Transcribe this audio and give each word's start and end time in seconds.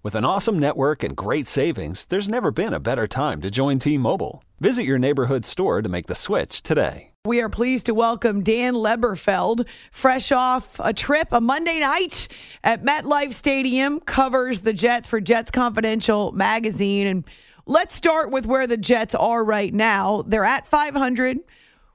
With 0.00 0.14
an 0.14 0.24
awesome 0.24 0.60
network 0.60 1.02
and 1.02 1.16
great 1.16 1.48
savings, 1.48 2.04
there's 2.04 2.28
never 2.28 2.52
been 2.52 2.72
a 2.72 2.78
better 2.78 3.08
time 3.08 3.40
to 3.40 3.50
join 3.50 3.80
T 3.80 3.98
Mobile. 3.98 4.44
Visit 4.60 4.84
your 4.84 4.96
neighborhood 4.96 5.44
store 5.44 5.82
to 5.82 5.88
make 5.88 6.06
the 6.06 6.14
switch 6.14 6.62
today. 6.62 7.10
We 7.24 7.42
are 7.42 7.48
pleased 7.48 7.86
to 7.86 7.94
welcome 7.94 8.44
Dan 8.44 8.74
Leberfeld, 8.74 9.66
fresh 9.90 10.30
off 10.30 10.78
a 10.78 10.92
trip, 10.92 11.28
a 11.32 11.40
Monday 11.40 11.80
night 11.80 12.28
at 12.62 12.84
MetLife 12.84 13.32
Stadium, 13.32 13.98
covers 13.98 14.60
the 14.60 14.72
Jets 14.72 15.08
for 15.08 15.20
Jets 15.20 15.50
Confidential 15.50 16.30
magazine. 16.30 17.08
And 17.08 17.24
let's 17.66 17.92
start 17.92 18.30
with 18.30 18.46
where 18.46 18.68
the 18.68 18.76
Jets 18.76 19.16
are 19.16 19.42
right 19.42 19.74
now. 19.74 20.22
They're 20.28 20.44
at 20.44 20.64
500. 20.64 21.40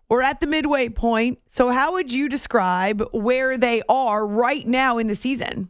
We're 0.10 0.24
at 0.24 0.42
the 0.42 0.48
midway 0.48 0.90
point. 0.90 1.40
So, 1.48 1.70
how 1.70 1.94
would 1.94 2.12
you 2.12 2.28
describe 2.28 3.02
where 3.14 3.58
they 3.58 3.82
are 3.88 4.28
right 4.28 4.68
now 4.68 4.98
in 4.98 5.08
the 5.08 5.16
season? 5.16 5.70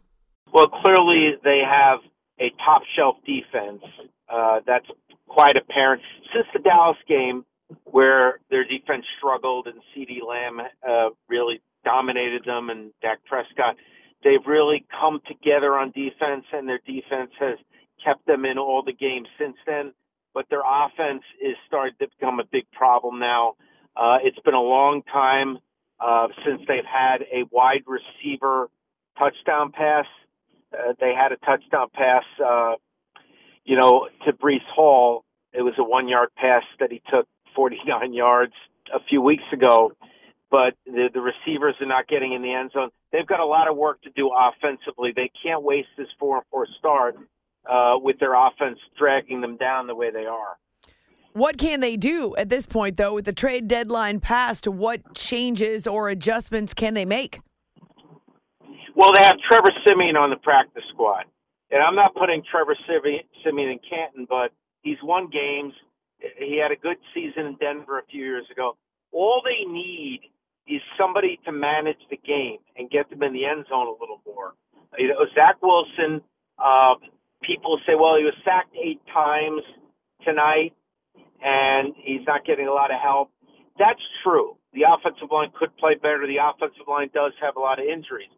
Well, 0.51 0.67
clearly 0.67 1.35
they 1.43 1.61
have 1.63 1.99
a 2.43 2.51
top 2.63 2.81
shelf 2.95 3.15
defense. 3.25 3.81
Uh, 4.29 4.59
that's 4.67 4.87
quite 5.27 5.55
apparent. 5.55 6.01
Since 6.33 6.47
the 6.53 6.59
Dallas 6.59 6.97
game, 7.07 7.45
where 7.85 8.39
their 8.49 8.65
defense 8.65 9.05
struggled 9.17 9.67
and 9.67 9.79
CeeDee 9.95 10.25
Lamb 10.27 10.59
uh, 10.87 11.09
really 11.29 11.61
dominated 11.85 12.43
them 12.45 12.69
and 12.69 12.91
Dak 13.01 13.19
Prescott, 13.25 13.77
they've 14.23 14.45
really 14.45 14.85
come 14.99 15.21
together 15.27 15.75
on 15.77 15.91
defense, 15.91 16.45
and 16.51 16.67
their 16.67 16.81
defense 16.85 17.31
has 17.39 17.57
kept 18.03 18.25
them 18.27 18.45
in 18.45 18.57
all 18.57 18.83
the 18.83 18.93
games 18.93 19.27
since 19.39 19.55
then. 19.65 19.93
But 20.33 20.45
their 20.49 20.63
offense 20.65 21.23
is 21.41 21.55
starting 21.67 21.95
to 21.99 22.07
become 22.07 22.39
a 22.39 22.45
big 22.51 22.65
problem 22.71 23.19
now. 23.19 23.53
Uh, 23.95 24.17
it's 24.23 24.39
been 24.39 24.55
a 24.55 24.61
long 24.61 25.03
time 25.03 25.59
uh, 25.99 26.27
since 26.45 26.61
they've 26.67 26.85
had 26.85 27.21
a 27.31 27.43
wide 27.51 27.83
receiver 27.85 28.69
touchdown 29.17 29.71
pass. 29.71 30.05
Uh, 30.73 30.93
they 30.99 31.13
had 31.13 31.31
a 31.31 31.37
touchdown 31.37 31.87
pass, 31.93 32.23
uh, 32.43 32.73
you 33.63 33.77
know, 33.77 34.09
to 34.25 34.33
Breece 34.33 34.65
Hall. 34.73 35.23
It 35.53 35.61
was 35.61 35.73
a 35.77 35.83
one 35.83 36.07
yard 36.07 36.29
pass 36.35 36.63
that 36.79 36.91
he 36.91 37.01
took 37.09 37.27
49 37.55 38.13
yards 38.13 38.53
a 38.93 38.99
few 39.09 39.21
weeks 39.21 39.43
ago, 39.53 39.93
but 40.49 40.73
the, 40.85 41.09
the 41.13 41.21
receivers 41.21 41.75
are 41.79 41.87
not 41.87 42.07
getting 42.07 42.33
in 42.33 42.41
the 42.41 42.53
end 42.53 42.71
zone. 42.73 42.89
They've 43.11 43.27
got 43.27 43.39
a 43.39 43.45
lot 43.45 43.69
of 43.69 43.77
work 43.77 44.01
to 44.03 44.09
do 44.09 44.31
offensively. 44.35 45.11
They 45.15 45.31
can't 45.43 45.63
waste 45.63 45.89
this 45.97 46.07
four 46.19 46.37
and 46.37 46.45
four 46.49 46.67
start 46.79 47.15
uh, 47.69 47.95
with 47.95 48.19
their 48.19 48.33
offense 48.33 48.79
dragging 48.97 49.41
them 49.41 49.57
down 49.57 49.87
the 49.87 49.95
way 49.95 50.11
they 50.11 50.25
are. 50.25 50.57
What 51.33 51.57
can 51.57 51.79
they 51.79 51.97
do 51.97 52.35
at 52.35 52.49
this 52.49 52.67
point, 52.67 52.97
though, 52.97 53.15
with 53.15 53.25
the 53.25 53.33
trade 53.33 53.67
deadline 53.67 54.19
passed? 54.19 54.67
What 54.67 55.15
changes 55.15 55.87
or 55.87 56.09
adjustments 56.09 56.75
can 56.75 56.93
they 56.93 57.05
make? 57.05 57.39
Well, 58.95 59.11
they 59.13 59.23
have 59.23 59.37
Trevor 59.47 59.71
Siemian 59.85 60.15
on 60.15 60.29
the 60.29 60.35
practice 60.37 60.83
squad. 60.93 61.25
And 61.71 61.81
I'm 61.81 61.95
not 61.95 62.13
putting 62.13 62.43
Trevor 62.49 62.77
Siemian 62.85 63.69
in 63.69 63.79
Canton, 63.89 64.27
but 64.29 64.51
he's 64.81 64.97
won 65.01 65.29
games. 65.29 65.73
He 66.37 66.59
had 66.61 66.71
a 66.71 66.75
good 66.75 66.97
season 67.13 67.47
in 67.47 67.55
Denver 67.57 67.99
a 67.99 68.05
few 68.05 68.23
years 68.23 68.45
ago. 68.51 68.77
All 69.11 69.41
they 69.43 69.65
need 69.65 70.21
is 70.67 70.81
somebody 70.97 71.39
to 71.45 71.51
manage 71.51 71.97
the 72.09 72.17
game 72.17 72.57
and 72.77 72.89
get 72.89 73.09
them 73.09 73.23
in 73.23 73.33
the 73.33 73.45
end 73.45 73.65
zone 73.69 73.87
a 73.87 73.97
little 73.99 74.21
more. 74.25 74.53
You 74.97 75.09
know, 75.09 75.25
Zach 75.33 75.57
Wilson, 75.61 76.21
uh, 76.59 76.95
people 77.41 77.79
say, 77.87 77.93
well, 77.95 78.15
he 78.17 78.23
was 78.23 78.35
sacked 78.45 78.75
eight 78.77 79.01
times 79.11 79.63
tonight 80.23 80.73
and 81.43 81.93
he's 81.97 82.21
not 82.27 82.45
getting 82.45 82.67
a 82.67 82.73
lot 82.73 82.91
of 82.91 83.01
help. 83.01 83.31
That's 83.77 84.01
true. 84.23 84.55
The 84.73 84.85
offensive 84.87 85.29
line 85.31 85.49
could 85.57 85.75
play 85.77 85.95
better. 85.95 86.25
The 86.25 86.37
offensive 86.37 86.87
line 86.87 87.09
does 87.13 87.33
have 87.41 87.57
a 87.57 87.59
lot 87.59 87.79
of 87.79 87.85
injuries. 87.85 88.29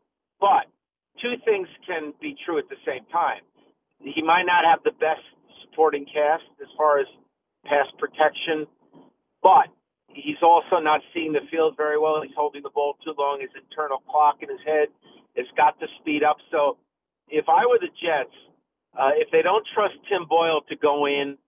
But 0.45 0.69
two 1.17 1.41
things 1.41 1.66
can 1.89 2.13
be 2.22 2.38
true 2.45 2.61
at 2.61 2.69
the 2.69 2.78
same 2.85 3.01
time. 3.09 3.41
He 3.97 4.22
might 4.22 4.45
not 4.45 4.61
have 4.61 4.85
the 4.85 4.94
best 5.01 5.25
supporting 5.66 6.06
cast 6.06 6.45
as 6.61 6.69
far 6.78 7.00
as 7.00 7.09
pass 7.66 7.89
protection, 7.97 8.69
but 9.41 9.73
he's 10.13 10.38
also 10.45 10.78
not 10.78 11.01
seeing 11.16 11.34
the 11.34 11.41
field 11.50 11.73
very 11.75 11.97
well. 11.97 12.22
He's 12.22 12.38
holding 12.38 12.61
the 12.61 12.69
ball 12.69 12.94
too 13.03 13.17
long. 13.17 13.41
His 13.41 13.50
internal 13.57 14.05
clock 14.05 14.45
in 14.45 14.50
his 14.50 14.61
head 14.61 14.94
has 15.35 15.50
got 15.57 15.79
to 15.79 15.88
speed 16.00 16.22
up. 16.22 16.38
So 16.51 16.78
if 17.28 17.50
I 17.50 17.66
were 17.66 17.81
the 17.81 17.89
Jets, 17.97 18.38
uh, 18.94 19.17
if 19.17 19.34
they 19.34 19.41
don't 19.41 19.66
trust 19.73 19.97
Tim 20.07 20.29
Boyle 20.29 20.61
to 20.69 20.75
go 20.78 21.07
in 21.07 21.41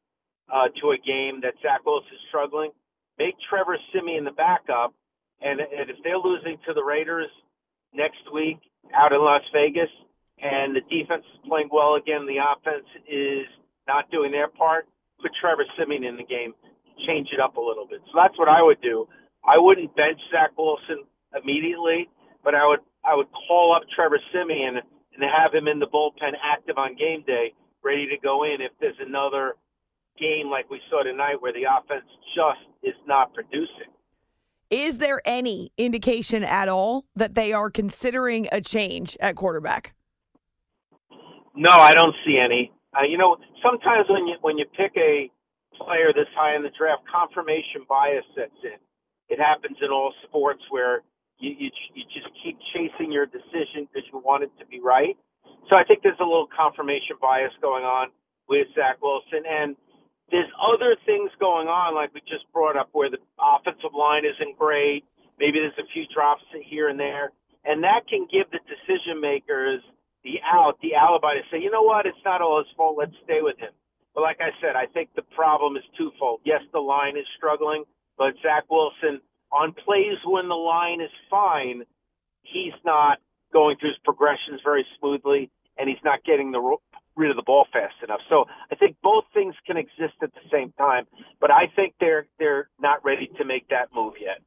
uh, 0.49 0.73
to 0.81 0.97
a 0.97 0.97
game 0.97 1.45
that 1.45 1.53
Zach 1.61 1.85
Wilson 1.85 2.17
is 2.17 2.25
struggling, 2.33 2.71
make 3.19 3.35
Trevor 3.47 3.77
Siemian 3.93 4.25
the 4.25 4.33
backup. 4.33 4.97
And, 5.39 5.61
and 5.61 5.85
if 5.85 6.01
they're 6.03 6.17
losing 6.17 6.57
to 6.65 6.73
the 6.73 6.81
Raiders 6.81 7.29
next 7.93 8.25
week 8.33 8.57
out 8.95 9.13
in 9.13 9.21
Las 9.21 9.43
Vegas 9.53 9.89
and 10.41 10.75
the 10.75 10.81
defense 10.85 11.25
is 11.33 11.39
playing 11.47 11.69
well 11.71 11.95
again, 11.95 12.25
the 12.27 12.37
offense 12.37 12.85
is 13.09 13.47
not 13.87 14.09
doing 14.11 14.31
their 14.31 14.47
part, 14.47 14.85
put 15.21 15.31
Trevor 15.41 15.65
Siemian 15.77 16.03
in 16.03 16.17
the 16.17 16.27
game, 16.27 16.53
change 17.07 17.29
it 17.33 17.39
up 17.39 17.57
a 17.57 17.61
little 17.61 17.87
bit. 17.87 18.01
So 18.11 18.13
that's 18.15 18.37
what 18.37 18.49
I 18.49 18.61
would 18.61 18.81
do. 18.81 19.07
I 19.45 19.57
wouldn't 19.57 19.95
bench 19.95 20.19
Zach 20.31 20.51
Wilson 20.57 21.05
immediately, 21.33 22.09
but 22.43 22.53
I 22.53 22.67
would 22.67 22.79
I 23.05 23.15
would 23.15 23.27
call 23.47 23.73
up 23.75 23.83
Trevor 23.95 24.19
Siemian 24.31 24.77
and 24.77 25.23
have 25.23 25.53
him 25.53 25.67
in 25.67 25.79
the 25.79 25.87
bullpen 25.87 26.35
active 26.43 26.77
on 26.77 26.95
game 26.95 27.23
day, 27.25 27.53
ready 27.83 28.07
to 28.07 28.17
go 28.21 28.43
in 28.43 28.61
if 28.61 28.71
there's 28.79 28.99
another 28.99 29.55
game 30.19 30.49
like 30.49 30.69
we 30.69 30.81
saw 30.89 31.03
tonight 31.03 31.41
where 31.41 31.53
the 31.53 31.65
offense 31.65 32.05
just 32.35 32.61
is 32.83 32.97
not 33.07 33.33
producing. 33.33 33.89
Is 34.69 34.97
there 34.97 35.21
any 35.25 35.71
indication 35.77 36.43
at 36.43 36.67
all 36.67 37.05
that 37.15 37.35
they 37.35 37.53
are 37.53 37.69
considering 37.69 38.47
a 38.51 38.59
change 38.59 39.15
at 39.21 39.35
quarterback? 39.35 39.93
No, 41.55 41.71
I 41.71 41.91
don't 41.91 42.15
see 42.25 42.37
any. 42.37 42.71
Uh, 42.93 43.03
you 43.03 43.17
know, 43.17 43.37
sometimes 43.63 44.07
when 44.09 44.27
you 44.27 44.35
when 44.41 44.57
you 44.57 44.65
pick 44.77 44.91
a 44.97 45.31
player 45.79 46.11
this 46.13 46.27
high 46.35 46.55
in 46.55 46.63
the 46.63 46.71
draft, 46.77 47.03
confirmation 47.11 47.85
bias 47.87 48.25
sets 48.35 48.57
in. 48.63 48.77
It 49.29 49.39
happens 49.39 49.77
in 49.81 49.89
all 49.89 50.13
sports 50.27 50.61
where 50.69 51.01
you 51.39 51.51
you, 51.57 51.69
you 51.93 52.03
just 52.13 52.27
keep 52.43 52.57
chasing 52.73 53.11
your 53.11 53.25
decision 53.25 53.87
because 53.87 54.07
you 54.11 54.19
want 54.19 54.43
it 54.43 54.51
to 54.59 54.65
be 54.65 54.79
right. 54.79 55.17
So 55.69 55.75
I 55.75 55.83
think 55.83 56.03
there's 56.03 56.19
a 56.19 56.27
little 56.27 56.47
confirmation 56.55 57.15
bias 57.21 57.51
going 57.61 57.83
on 57.83 58.09
with 58.49 58.67
Zach 58.75 59.01
Wilson, 59.01 59.43
and 59.47 59.75
there's 60.31 60.49
other 60.59 60.95
things 61.05 61.31
going 61.39 61.67
on, 61.67 61.95
like 61.95 62.13
we 62.13 62.21
just 62.21 62.45
brought 62.51 62.75
up, 62.75 62.89
where 62.91 63.09
the 63.09 63.19
offensive 63.39 63.95
line 63.95 64.23
isn't 64.25 64.57
great. 64.57 65.05
Maybe 65.39 65.59
there's 65.59 65.77
a 65.79 65.87
few 65.93 66.03
drops 66.13 66.43
here 66.65 66.89
and 66.89 66.99
there, 66.99 67.31
and 67.63 67.83
that 67.83 68.07
can 68.09 68.27
give 68.31 68.49
the 68.51 68.59
decision 68.65 69.21
makers 69.21 69.81
the 70.23 70.41
out, 70.43 70.75
the 70.81 70.95
alibi 70.95 71.35
to 71.35 71.41
say, 71.51 71.61
you 71.61 71.71
know 71.71 71.83
what, 71.83 72.05
it's 72.05 72.17
not 72.25 72.41
all 72.41 72.57
his 72.57 72.67
fault. 72.75 72.97
Let's 72.97 73.15
stay 73.23 73.39
with 73.41 73.57
him. 73.59 73.71
But 74.13 74.21
like 74.21 74.41
I 74.41 74.49
said, 74.59 74.75
I 74.75 74.87
think 74.87 75.09
the 75.15 75.21
problem 75.21 75.77
is 75.77 75.83
twofold. 75.97 76.41
Yes, 76.43 76.61
the 76.73 76.79
line 76.79 77.15
is 77.15 77.25
struggling, 77.37 77.85
but 78.17 78.33
Zach 78.41 78.65
Wilson 78.69 79.21
on 79.51 79.73
plays 79.73 80.17
when 80.25 80.49
the 80.49 80.55
line 80.55 81.01
is 81.01 81.11
fine, 81.29 81.83
he's 82.41 82.73
not 82.83 83.19
going 83.53 83.77
through 83.77 83.89
his 83.89 83.99
progressions 84.03 84.59
very 84.63 84.85
smoothly, 84.99 85.49
and 85.77 85.87
he's 85.87 86.03
not 86.03 86.23
getting 86.25 86.51
the 86.51 86.59
rid 87.17 87.31
of 87.31 87.35
the 87.35 87.43
ball 87.43 87.65
fast 87.73 87.95
enough. 88.03 88.21
So 88.29 88.45
I 88.71 88.75
think 88.75 88.97
both 89.03 89.25
things 89.33 89.55
can 89.65 89.77
exist 89.77 90.15
at 90.21 90.33
the 90.33 90.45
same 90.51 90.71
time, 90.77 91.05
but 91.41 91.51
I 91.51 91.67
think 91.75 91.95
they're 91.99 92.27
they're 92.39 92.69
not 92.79 93.03
ready 93.03 93.29
to 93.37 93.45
make 93.45 93.69
that 93.69 93.89
move 93.93 94.13
yet. 94.21 94.39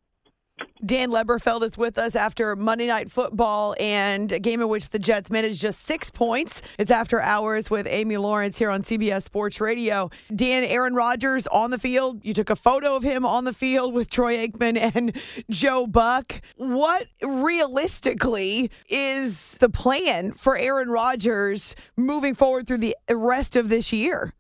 Dan 0.85 1.11
Leberfeld 1.11 1.63
is 1.63 1.77
with 1.77 1.99
us 1.99 2.17
after 2.17 2.57
Monday 2.57 2.87
Night 2.87 3.11
Football 3.11 3.75
and 3.79 4.33
a 4.33 4.39
game 4.39 4.63
in 4.63 4.69
which 4.69 4.89
the 4.89 4.99
Jets 4.99 5.31
managed 5.31 5.61
just 5.61 5.85
six 5.85 6.09
points. 6.09 6.63
It's 6.79 6.91
after 6.91 7.21
hours 7.21 7.71
with 7.71 7.87
Amy 7.87 8.17
Lawrence 8.17 8.57
here 8.57 8.71
on 8.71 8.83
CBS 8.83 9.23
Sports 9.23 9.61
Radio. 9.61 10.11
Dan, 10.35 10.65
Aaron 10.65 10.95
Rodgers 10.95 11.47
on 11.49 11.71
the 11.71 11.79
field. 11.79 12.25
You 12.25 12.33
took 12.33 12.49
a 12.49 12.57
photo 12.57 12.97
of 12.97 13.03
him 13.03 13.27
on 13.27 13.45
the 13.45 13.53
field 13.53 13.93
with 13.93 14.09
Troy 14.09 14.39
Aikman 14.39 14.79
and 14.97 15.15
Joe 15.51 15.87
Buck. 15.87 16.41
What 16.57 17.07
realistically 17.23 18.71
is 18.89 19.59
the 19.59 19.69
plan 19.69 20.33
for 20.33 20.57
Aaron 20.57 20.89
Rodgers 20.89 21.75
moving 21.97 22.35
forward 22.35 22.67
through 22.67 22.79
the 22.79 22.97
rest 23.11 23.55
of 23.55 23.69
this 23.69 23.93
year? 23.93 24.33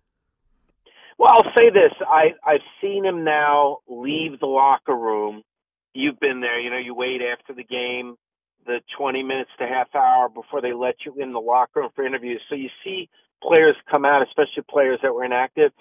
Well, 1.19 1.32
I'll 1.32 1.52
say 1.55 1.69
this: 1.69 1.93
I 2.08 2.31
I've 2.46 2.62
seen 2.81 3.05
him 3.05 3.25
now 3.25 3.81
leave 3.87 4.40
the 4.40 4.46
locker 4.46 4.96
room 4.96 5.43
you've 5.94 6.20
been 6.20 6.40
there. 6.40 6.60
You 6.60 6.70
know, 6.70 6.78
you 6.78 6.94
wait 6.94 7.20
after 7.22 7.54
the 7.54 7.64
game, 7.64 8.16
the 8.66 8.81
20 8.98 9.22
minutes 9.22 9.50
to 9.58 9.66
half 9.66 9.94
hour 9.94 10.28
before 10.28 10.60
they 10.62 10.72
let 10.72 10.96
you 11.06 11.14
in 11.19 11.32
the 11.32 11.40
locker 11.40 11.81
room 11.81 11.90
for 11.94 12.06
interviews. 12.06 12.40
So 12.48 12.54
you 12.54 12.69
see 12.84 13.08
players 13.42 13.76
come 13.90 14.04
out, 14.04 14.22
especially 14.22 14.64
players 14.70 15.00
that 15.02 15.14
were 15.14 15.25
inactive. 15.25 15.72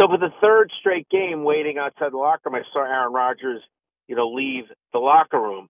So 0.00 0.08
for 0.08 0.18
the 0.18 0.32
third 0.40 0.70
straight 0.80 1.08
game, 1.10 1.44
waiting 1.44 1.78
outside 1.78 2.12
the 2.12 2.18
locker 2.18 2.50
room, 2.50 2.56
I 2.56 2.62
saw 2.72 2.84
Aaron 2.84 3.12
Rodgers, 3.12 3.62
you 4.08 4.16
know, 4.16 4.30
leave 4.30 4.64
the 4.92 4.98
locker 4.98 5.40
room. 5.40 5.68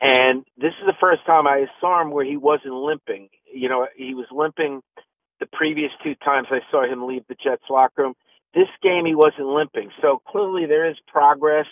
And 0.00 0.44
this 0.56 0.72
is 0.80 0.86
the 0.86 0.94
first 1.00 1.26
time 1.26 1.46
I 1.46 1.66
saw 1.80 2.00
him 2.00 2.10
where 2.10 2.24
he 2.24 2.36
wasn't 2.36 2.74
limping. 2.74 3.28
You 3.52 3.68
know, 3.68 3.86
he 3.96 4.14
was 4.14 4.26
limping 4.30 4.80
the 5.40 5.46
previous 5.52 5.90
two 6.02 6.14
times 6.24 6.48
I 6.50 6.60
saw 6.70 6.84
him 6.90 7.06
leave 7.06 7.24
the 7.28 7.36
Jets 7.42 7.64
locker 7.70 8.02
room. 8.02 8.14
This 8.54 8.68
game 8.82 9.04
he 9.04 9.14
wasn't 9.14 9.46
limping. 9.46 9.90
So 10.00 10.22
clearly 10.26 10.66
there 10.66 10.88
is 10.88 10.96
progress. 11.06 11.66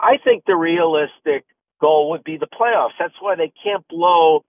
I 0.00 0.16
think 0.22 0.44
the 0.46 0.56
realistic 0.56 1.44
goal 1.80 2.10
would 2.10 2.24
be 2.24 2.38
the 2.38 2.46
playoffs. 2.46 2.96
That's 2.98 3.14
why 3.20 3.36
they 3.36 3.52
can't 3.62 3.86
blow 3.88 4.44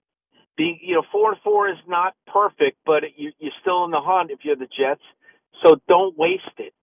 being 0.58 0.80
you 0.82 0.96
know, 0.96 1.04
four 1.12 1.34
and 1.34 1.42
four 1.44 1.70
is 1.70 1.78
not 1.88 2.14
perfect, 2.28 2.78
but 2.86 3.04
you 3.18 3.32
you're 3.40 3.52
still 3.62 3.84
in 3.86 3.92
the 3.92 4.00
hunt 4.02 4.32
if 4.32 4.40
you're 4.44 4.56
the 4.56 4.68
Jets. 4.68 5.02
So 5.64 5.76
don't 5.88 6.18
waste 6.18 6.44
it. 6.58 6.74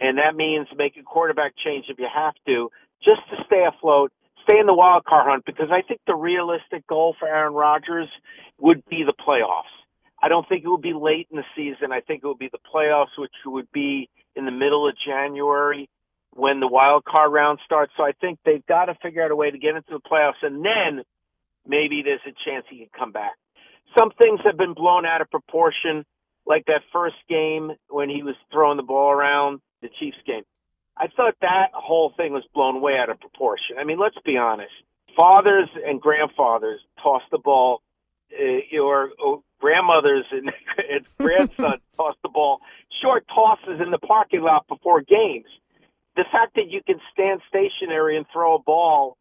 And 0.00 0.18
that 0.18 0.34
means 0.34 0.68
make 0.76 0.96
a 0.96 1.02
quarterback 1.02 1.54
change 1.62 1.86
if 1.88 1.98
you 1.98 2.06
have 2.12 2.34
to, 2.46 2.70
just 3.02 3.20
to 3.30 3.36
stay 3.46 3.64
afloat, 3.66 4.12
stay 4.44 4.58
in 4.58 4.66
the 4.66 4.74
wild 4.74 5.04
card 5.04 5.26
hunt, 5.28 5.44
because 5.44 5.68
I 5.70 5.82
think 5.82 6.00
the 6.06 6.14
realistic 6.14 6.86
goal 6.86 7.16
for 7.18 7.26
Aaron 7.26 7.52
Rodgers 7.52 8.08
would 8.58 8.84
be 8.88 9.04
the 9.04 9.12
playoffs. 9.12 9.74
I 10.22 10.28
don't 10.28 10.48
think 10.48 10.64
it 10.64 10.68
would 10.68 10.82
be 10.82 10.94
late 10.94 11.28
in 11.30 11.36
the 11.36 11.44
season. 11.56 11.92
I 11.92 12.00
think 12.00 12.22
it 12.22 12.26
would 12.26 12.38
be 12.38 12.50
the 12.50 12.58
playoffs, 12.74 13.18
which 13.18 13.32
would 13.44 13.70
be 13.72 14.08
in 14.38 14.44
the 14.44 14.52
middle 14.52 14.88
of 14.88 14.94
January 15.04 15.90
when 16.32 16.60
the 16.60 16.68
wild 16.68 17.04
card 17.04 17.32
round 17.32 17.58
starts. 17.64 17.92
So 17.96 18.04
I 18.04 18.12
think 18.12 18.38
they've 18.44 18.64
got 18.66 18.84
to 18.84 18.94
figure 19.02 19.22
out 19.24 19.32
a 19.32 19.36
way 19.36 19.50
to 19.50 19.58
get 19.58 19.74
into 19.74 19.90
the 19.90 20.00
playoffs, 20.00 20.40
and 20.42 20.64
then 20.64 21.04
maybe 21.66 22.02
there's 22.04 22.20
a 22.24 22.32
chance 22.48 22.64
he 22.70 22.78
can 22.78 22.88
come 22.96 23.12
back. 23.12 23.34
Some 23.98 24.10
things 24.16 24.40
have 24.44 24.56
been 24.56 24.74
blown 24.74 25.04
out 25.04 25.20
of 25.20 25.30
proportion, 25.30 26.04
like 26.46 26.66
that 26.66 26.82
first 26.92 27.16
game 27.28 27.72
when 27.88 28.08
he 28.08 28.22
was 28.22 28.36
throwing 28.52 28.76
the 28.76 28.82
ball 28.82 29.10
around 29.10 29.60
the 29.82 29.88
Chiefs 29.98 30.18
game. 30.26 30.44
I 30.96 31.08
thought 31.08 31.34
that 31.40 31.70
whole 31.74 32.12
thing 32.16 32.32
was 32.32 32.44
blown 32.54 32.80
way 32.80 32.96
out 32.96 33.10
of 33.10 33.20
proportion. 33.20 33.76
I 33.78 33.84
mean, 33.84 33.98
let's 33.98 34.18
be 34.24 34.36
honest. 34.36 34.72
Fathers 35.16 35.68
and 35.84 36.00
grandfathers 36.00 36.80
toss 37.02 37.22
the 37.30 37.38
ball, 37.38 37.82
uh, 38.32 38.78
or, 38.78 39.10
or 39.22 39.42
grandmothers 39.60 40.24
and, 40.30 40.50
and 40.90 41.06
grandsons 41.18 41.82
toss 41.96 42.16
the 42.22 42.28
ball 42.28 42.60
short 43.02 43.26
tosses 43.28 43.80
in 43.80 43.90
the 43.90 43.98
parking 43.98 44.42
lot 44.42 44.66
before 44.68 45.00
games. 45.00 45.46
The 46.16 46.24
fact 46.32 46.56
that 46.56 46.68
you 46.68 46.80
can 46.84 47.00
stand 47.12 47.40
stationary 47.48 48.16
and 48.16 48.26
throw 48.32 48.56
a 48.56 48.58
ball, 48.58 49.16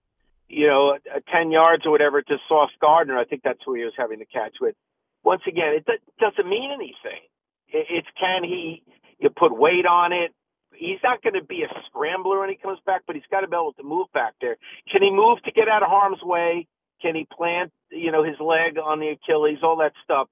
you 0.47 0.67
know, 0.67 0.97
10 1.31 1.51
yards 1.51 1.85
or 1.85 1.91
whatever 1.91 2.21
to 2.21 2.37
Sauce 2.47 2.71
Gardner, 2.81 3.17
I 3.17 3.25
think 3.25 3.41
that's 3.43 3.59
who 3.65 3.75
he 3.75 3.83
was 3.83 3.93
having 3.97 4.19
the 4.19 4.25
catch 4.25 4.55
with. 4.59 4.75
Once 5.23 5.41
again, 5.47 5.75
it 5.75 5.85
doesn't 6.19 6.49
mean 6.49 6.71
anything. 6.73 7.21
It's 7.69 8.07
can 8.17 8.43
he 8.43 8.81
you 9.19 9.29
put 9.29 9.55
weight 9.57 9.85
on 9.85 10.13
it? 10.13 10.33
He's 10.73 10.99
not 11.03 11.21
going 11.23 11.33
to 11.33 11.43
be 11.43 11.63
a 11.63 11.81
scrambler 11.87 12.39
when 12.39 12.49
he 12.49 12.55
comes 12.55 12.79
back, 12.85 13.01
but 13.07 13.15
he's 13.15 13.25
got 13.29 13.41
to 13.41 13.47
be 13.47 13.55
able 13.55 13.73
to 13.73 13.83
move 13.83 14.07
back 14.13 14.35
there. 14.39 14.57
Can 14.91 15.01
he 15.01 15.09
move 15.09 15.41
to 15.43 15.51
get 15.51 15.67
out 15.67 15.83
of 15.83 15.89
harm's 15.89 16.21
way? 16.21 16.67
Can 17.01 17.15
he 17.15 17.27
plant, 17.31 17.71
you 17.91 18.11
know, 18.11 18.23
his 18.23 18.39
leg 18.39 18.77
on 18.77 18.99
the 18.99 19.09
Achilles? 19.09 19.59
All 19.63 19.77
that 19.77 19.93
stuff 20.03 20.27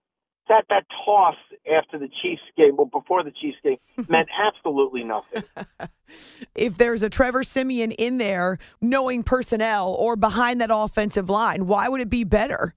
that 0.47 0.65
that 0.69 0.85
toss 1.05 1.35
after 1.71 1.97
the 1.97 2.09
Chiefs 2.21 2.41
game, 2.57 2.77
well, 2.77 2.85
before 2.85 3.23
the 3.23 3.31
Chiefs 3.31 3.57
game, 3.63 3.77
meant 4.09 4.29
absolutely 4.39 5.03
nothing. 5.03 5.43
if 6.55 6.77
there's 6.77 7.01
a 7.01 7.09
Trevor 7.09 7.43
Siemian 7.43 7.91
in 7.91 8.17
there, 8.17 8.57
knowing 8.81 9.23
personnel 9.23 9.93
or 9.93 10.15
behind 10.15 10.61
that 10.61 10.69
offensive 10.71 11.29
line, 11.29 11.67
why 11.67 11.89
would 11.89 12.01
it 12.01 12.09
be 12.09 12.23
better? 12.23 12.73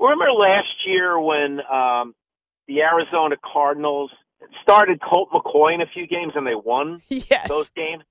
Remember 0.00 0.32
last 0.32 0.74
year 0.86 1.18
when 1.18 1.60
um, 1.72 2.14
the 2.66 2.82
Arizona 2.82 3.36
Cardinals 3.52 4.10
started 4.62 5.00
Colt 5.00 5.30
McCoy 5.32 5.74
in 5.74 5.80
a 5.80 5.86
few 5.86 6.06
games 6.06 6.32
and 6.34 6.46
they 6.46 6.54
won 6.54 7.00
yes. 7.08 7.48
those 7.48 7.70
games? 7.70 8.02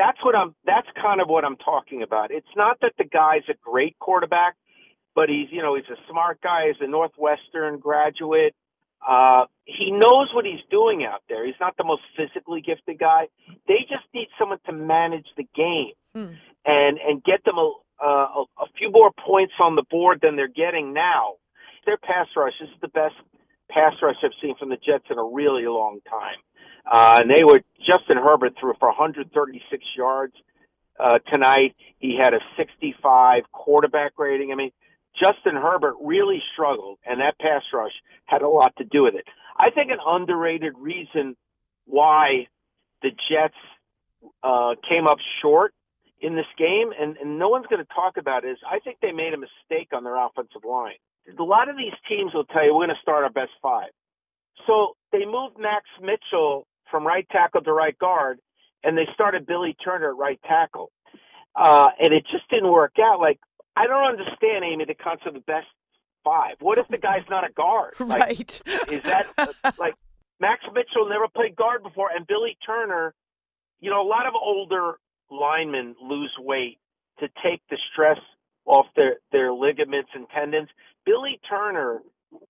That's 0.00 0.16
what 0.24 0.34
I'm. 0.34 0.54
That's 0.64 0.88
kind 0.96 1.20
of 1.20 1.28
what 1.28 1.44
I'm 1.44 1.56
talking 1.56 2.02
about. 2.02 2.30
It's 2.30 2.54
not 2.56 2.78
that 2.80 2.92
the 2.96 3.04
guy's 3.04 3.44
a 3.50 3.54
great 3.62 3.98
quarterback 3.98 4.56
but 5.14 5.28
he's 5.28 5.48
you 5.50 5.62
know 5.62 5.74
he's 5.74 5.88
a 5.90 6.00
smart 6.10 6.40
guy. 6.40 6.68
He's 6.68 6.80
a 6.80 6.90
Northwestern 6.90 7.78
graduate. 7.78 8.54
Uh, 9.06 9.46
he 9.64 9.90
knows 9.90 10.28
what 10.34 10.44
he's 10.44 10.60
doing 10.70 11.04
out 11.04 11.22
there. 11.28 11.46
He's 11.46 11.60
not 11.60 11.76
the 11.76 11.84
most 11.84 12.02
physically 12.16 12.60
gifted 12.60 12.98
guy. 12.98 13.28
They 13.66 13.80
just 13.88 14.04
need 14.14 14.28
someone 14.38 14.58
to 14.66 14.72
manage 14.72 15.26
the 15.36 15.46
game 15.54 15.92
hmm. 16.14 16.34
and 16.64 16.98
and 16.98 17.24
get 17.24 17.44
them 17.44 17.56
a, 17.58 17.72
a 18.04 18.44
a 18.60 18.66
few 18.78 18.90
more 18.90 19.10
points 19.26 19.54
on 19.60 19.76
the 19.76 19.84
board 19.90 20.20
than 20.22 20.36
they're 20.36 20.48
getting 20.48 20.92
now. 20.92 21.34
Their 21.86 21.96
pass 21.96 22.26
rush 22.36 22.54
is 22.60 22.68
the 22.82 22.88
best 22.88 23.14
pass 23.70 23.94
rush 24.02 24.16
I've 24.22 24.32
seen 24.42 24.56
from 24.58 24.68
the 24.68 24.76
Jets 24.76 25.04
in 25.10 25.18
a 25.18 25.24
really 25.24 25.66
long 25.66 26.00
time. 26.08 26.36
Uh, 26.90 27.18
and 27.20 27.30
they 27.30 27.44
were 27.44 27.60
Justin 27.90 28.18
Herbert 28.18 28.54
threw 28.60 28.74
for 28.78 28.88
136 28.88 29.84
yards 29.96 30.34
uh, 30.98 31.18
tonight. 31.32 31.74
He 31.98 32.16
had 32.16 32.34
a 32.34 32.40
65 32.56 33.42
quarterback 33.52 34.12
rating. 34.18 34.52
I 34.52 34.54
mean, 34.54 34.70
Justin 35.18 35.56
Herbert 35.56 35.96
really 36.00 36.42
struggled, 36.52 36.98
and 37.04 37.20
that 37.20 37.38
pass 37.38 37.62
rush 37.72 37.92
had 38.26 38.42
a 38.42 38.48
lot 38.48 38.74
to 38.78 38.84
do 38.84 39.02
with 39.02 39.14
it. 39.14 39.24
I 39.58 39.70
think 39.70 39.90
an 39.90 39.98
underrated 40.04 40.74
reason 40.78 41.36
why 41.86 42.46
the 43.02 43.10
Jets 43.10 43.54
uh, 44.42 44.74
came 44.88 45.06
up 45.06 45.18
short 45.42 45.74
in 46.20 46.36
this 46.36 46.46
game, 46.56 46.90
and, 46.98 47.16
and 47.16 47.38
no 47.38 47.48
one's 47.48 47.66
going 47.66 47.84
to 47.84 47.94
talk 47.94 48.16
about 48.18 48.44
it, 48.44 48.50
is 48.50 48.58
I 48.70 48.78
think 48.78 48.98
they 49.00 49.12
made 49.12 49.34
a 49.34 49.38
mistake 49.38 49.88
on 49.92 50.04
their 50.04 50.16
offensive 50.16 50.64
line. 50.64 51.00
A 51.38 51.42
lot 51.42 51.68
of 51.68 51.76
these 51.76 51.94
teams 52.08 52.32
will 52.34 52.44
tell 52.44 52.64
you 52.64 52.74
we're 52.74 52.86
going 52.86 52.96
to 52.96 53.02
start 53.02 53.24
our 53.24 53.30
best 53.30 53.52
five. 53.62 53.90
So 54.66 54.96
they 55.12 55.24
moved 55.24 55.58
Max 55.58 55.84
Mitchell 56.00 56.66
from 56.90 57.06
right 57.06 57.26
tackle 57.30 57.62
to 57.62 57.72
right 57.72 57.98
guard, 57.98 58.38
and 58.82 58.96
they 58.96 59.06
started 59.14 59.46
Billy 59.46 59.76
Turner 59.82 60.10
at 60.10 60.16
right 60.16 60.40
tackle. 60.46 60.90
Uh, 61.54 61.88
and 62.00 62.12
it 62.12 62.24
just 62.30 62.48
didn't 62.48 62.70
work 62.70 62.94
out. 63.00 63.20
Like 63.20 63.40
I 63.76 63.86
don't 63.86 64.06
understand, 64.06 64.64
Amy, 64.64 64.84
the 64.84 64.94
concept 64.94 65.28
of 65.28 65.34
the 65.34 65.40
best 65.40 65.66
five. 66.24 66.56
What 66.60 66.78
if 66.78 66.88
the 66.88 66.98
guy's 66.98 67.24
not 67.28 67.48
a 67.48 67.52
guard? 67.52 67.94
Like, 68.00 68.20
right. 68.20 68.62
is 68.90 69.02
that 69.04 69.26
like 69.78 69.94
Max 70.40 70.62
Mitchell 70.72 71.08
never 71.08 71.28
played 71.28 71.56
guard 71.56 71.82
before, 71.82 72.10
and 72.14 72.26
Billy 72.26 72.56
Turner? 72.64 73.14
You 73.80 73.90
know, 73.90 74.02
a 74.02 74.08
lot 74.08 74.26
of 74.26 74.34
older 74.34 74.98
linemen 75.30 75.94
lose 76.02 76.34
weight 76.38 76.78
to 77.20 77.28
take 77.42 77.62
the 77.70 77.78
stress 77.92 78.18
off 78.66 78.86
their 78.96 79.16
their 79.32 79.52
ligaments 79.52 80.10
and 80.14 80.26
tendons. 80.28 80.68
Billy 81.06 81.40
Turner 81.48 82.02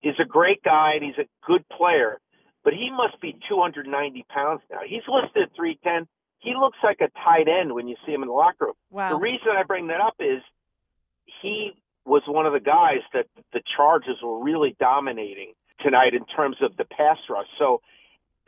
is 0.02 0.14
a 0.20 0.24
great 0.24 0.62
guy 0.62 0.92
and 0.94 1.04
he's 1.04 1.18
a 1.18 1.28
good 1.46 1.64
player, 1.68 2.20
but 2.64 2.72
he 2.72 2.90
must 2.90 3.20
be 3.20 3.38
290 3.48 4.24
pounds 4.28 4.60
now. 4.70 4.80
He's 4.86 5.02
listed 5.08 5.44
at 5.44 5.56
310. 5.56 6.06
He 6.38 6.54
looks 6.58 6.78
like 6.82 7.00
a 7.00 7.10
tight 7.20 7.48
end 7.48 7.74
when 7.74 7.88
you 7.88 7.96
see 8.06 8.12
him 8.12 8.22
in 8.22 8.28
the 8.28 8.34
locker 8.34 8.66
room. 8.66 8.74
Wow. 8.90 9.10
The 9.10 9.16
reason 9.16 9.48
I 9.56 9.62
bring 9.62 9.88
that 9.88 10.00
up 10.00 10.16
is 10.20 10.42
he 11.42 11.72
was 12.04 12.22
one 12.26 12.46
of 12.46 12.52
the 12.52 12.60
guys 12.60 13.02
that 13.12 13.26
the 13.52 13.60
Chargers 13.76 14.16
were 14.22 14.42
really 14.42 14.76
dominating 14.80 15.52
tonight 15.80 16.14
in 16.14 16.24
terms 16.24 16.56
of 16.62 16.76
the 16.76 16.84
pass 16.84 17.18
rush. 17.28 17.46
So 17.58 17.80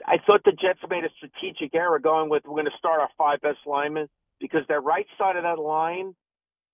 I 0.07 0.17
thought 0.19 0.43
the 0.45 0.53
Jets 0.53 0.81
made 0.89 1.05
a 1.05 1.11
strategic 1.17 1.75
error 1.75 1.99
going 1.99 2.29
with 2.29 2.45
we're 2.45 2.55
going 2.61 2.67
to 2.67 2.79
start 2.79 3.01
our 3.01 3.11
five 3.17 3.41
best 3.41 3.59
linemen 3.67 4.09
because 4.41 4.63
that 4.69 4.83
right 4.83 5.07
side 5.19 5.37
of 5.37 5.45
that 5.45 5.59
line, 5.59 6.15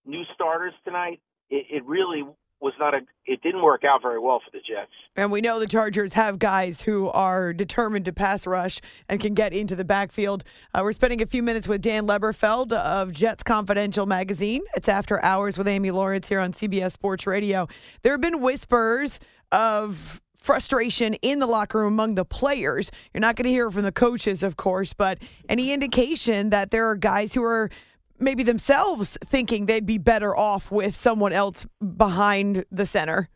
new 0.06 0.22
starters 0.34 0.72
tonight, 0.84 1.20
it, 1.50 1.66
it 1.70 1.84
really 1.84 2.24
was 2.60 2.72
not 2.78 2.94
a 2.94 3.00
it 3.26 3.42
didn't 3.42 3.62
work 3.62 3.84
out 3.84 4.00
very 4.00 4.18
well 4.18 4.40
for 4.42 4.50
the 4.50 4.58
Jets. 4.58 4.90
And 5.14 5.30
we 5.30 5.40
know 5.40 5.60
the 5.60 5.66
Chargers 5.66 6.14
have 6.14 6.38
guys 6.38 6.80
who 6.80 7.08
are 7.10 7.52
determined 7.52 8.06
to 8.06 8.12
pass 8.12 8.46
rush 8.46 8.80
and 9.08 9.20
can 9.20 9.34
get 9.34 9.52
into 9.52 9.76
the 9.76 9.84
backfield. 9.84 10.44
Uh, 10.74 10.80
we're 10.82 10.92
spending 10.92 11.20
a 11.20 11.26
few 11.26 11.42
minutes 11.42 11.68
with 11.68 11.82
Dan 11.82 12.06
Leberfeld 12.06 12.72
of 12.72 13.12
Jets 13.12 13.42
Confidential 13.42 14.06
magazine. 14.06 14.62
It's 14.74 14.88
after 14.88 15.22
hours 15.22 15.58
with 15.58 15.68
Amy 15.68 15.90
Lawrence 15.90 16.28
here 16.28 16.40
on 16.40 16.52
CBS 16.52 16.92
Sports 16.92 17.26
Radio. 17.26 17.68
There 18.02 18.12
have 18.12 18.20
been 18.20 18.40
whispers 18.40 19.20
of 19.52 20.22
frustration 20.38 21.14
in 21.14 21.40
the 21.40 21.46
locker 21.46 21.80
room 21.80 21.92
among 21.92 22.14
the 22.14 22.24
players. 22.24 22.90
You're 23.12 23.20
not 23.20 23.36
going 23.36 23.44
to 23.44 23.50
hear 23.50 23.66
it 23.66 23.72
from 23.72 23.82
the 23.82 23.92
coaches, 23.92 24.42
of 24.42 24.56
course, 24.56 24.94
but 24.94 25.18
any 25.48 25.72
indication 25.72 26.50
that 26.50 26.70
there 26.70 26.88
are 26.88 26.96
guys 26.96 27.34
who 27.34 27.42
are 27.42 27.70
maybe 28.18 28.42
themselves 28.42 29.18
thinking 29.24 29.66
they'd 29.66 29.86
be 29.86 29.98
better 29.98 30.36
off 30.36 30.70
with 30.70 30.94
someone 30.94 31.32
else 31.32 31.66
behind 31.96 32.64
the 32.70 32.86
center. 32.86 33.28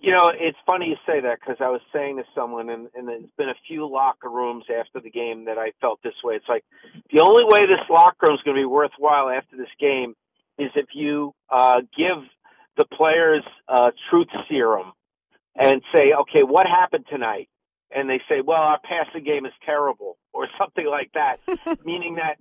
You 0.00 0.12
know, 0.12 0.30
it's 0.34 0.56
funny 0.64 0.86
you 0.86 0.96
say 1.06 1.20
that 1.20 1.40
because 1.40 1.56
I 1.60 1.68
was 1.68 1.82
saying 1.92 2.16
to 2.16 2.24
someone, 2.34 2.70
and, 2.70 2.88
and 2.94 3.06
there's 3.06 3.30
been 3.36 3.50
a 3.50 3.60
few 3.68 3.86
locker 3.86 4.30
rooms 4.30 4.64
after 4.70 4.98
the 4.98 5.10
game 5.10 5.44
that 5.44 5.58
I 5.58 5.72
felt 5.80 6.00
this 6.02 6.14
way. 6.24 6.36
It's 6.36 6.48
like 6.48 6.64
the 7.12 7.20
only 7.20 7.44
way 7.44 7.66
this 7.66 7.84
locker 7.90 8.28
room 8.28 8.34
is 8.34 8.40
going 8.42 8.56
to 8.56 8.62
be 8.62 8.66
worthwhile 8.66 9.28
after 9.28 9.58
this 9.58 9.68
game 9.78 10.14
is 10.58 10.70
if 10.74 10.86
you 10.94 11.34
uh, 11.50 11.80
give 11.96 12.24
the 12.78 12.86
players 12.96 13.44
uh, 13.68 13.90
truth 14.08 14.28
serum 14.48 14.92
and 15.54 15.82
say, 15.94 16.12
okay, 16.22 16.44
what 16.44 16.66
happened 16.66 17.04
tonight? 17.10 17.50
And 17.94 18.08
they 18.08 18.20
say, 18.28 18.40
well, 18.40 18.62
our 18.62 18.78
passing 18.82 19.24
game 19.24 19.44
is 19.44 19.52
terrible, 19.66 20.16
or 20.32 20.46
something 20.58 20.86
like 20.86 21.10
that, 21.14 21.40
meaning 21.84 22.14
that 22.14 22.36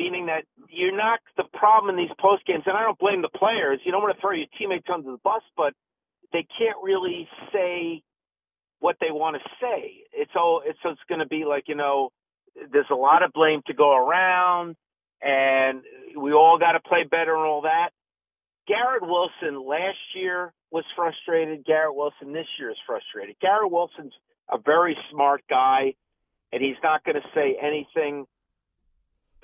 meaning 0.00 0.26
that 0.26 0.44
you're 0.70 0.96
not 0.96 1.20
the 1.36 1.44
problem 1.52 1.90
in 1.90 2.02
these 2.02 2.14
post 2.18 2.46
games, 2.46 2.64
and 2.66 2.74
I 2.76 2.82
don't 2.82 2.98
blame 2.98 3.20
the 3.20 3.28
players. 3.28 3.80
You 3.84 3.92
don't 3.92 4.02
want 4.02 4.16
to 4.16 4.20
throw 4.20 4.32
your 4.32 4.46
teammates 4.58 4.86
under 4.92 5.10
the 5.10 5.20
bus, 5.22 5.42
but 5.56 5.74
they 6.32 6.46
can't 6.58 6.78
really 6.82 7.28
say 7.52 8.02
what 8.78 8.96
they 8.98 9.10
want 9.10 9.36
to 9.36 9.42
say. 9.60 10.04
It's 10.12 10.32
all 10.34 10.62
it's 10.64 10.78
it's 10.84 11.00
going 11.06 11.18
to 11.18 11.26
be 11.26 11.44
like 11.44 11.64
you 11.68 11.74
know, 11.74 12.10
there's 12.72 12.90
a 12.90 12.94
lot 12.94 13.22
of 13.22 13.32
blame 13.32 13.60
to 13.66 13.74
go 13.74 13.94
around, 13.94 14.76
and 15.20 15.82
we 16.16 16.32
all 16.32 16.58
got 16.58 16.72
to 16.72 16.80
play 16.80 17.04
better 17.04 17.36
and 17.36 17.44
all 17.44 17.62
that. 17.62 17.90
Garrett 18.66 19.02
Wilson 19.02 19.60
last 19.66 20.00
year 20.14 20.52
was 20.70 20.84
frustrated. 20.96 21.66
Garrett 21.66 21.94
Wilson 21.94 22.32
this 22.32 22.46
year 22.58 22.70
is 22.70 22.78
frustrated. 22.86 23.36
Garrett 23.40 23.70
Wilson's 23.70 24.14
a 24.50 24.56
very 24.58 24.96
smart 25.10 25.42
guy, 25.50 25.94
and 26.52 26.62
he's 26.62 26.80
not 26.82 27.04
going 27.04 27.16
to 27.16 27.28
say 27.34 27.58
anything 27.60 28.26